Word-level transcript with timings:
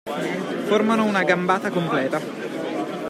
Formano 0.67 1.03
una 1.05 1.21
gambata 1.23 1.69
completa. 1.69 2.19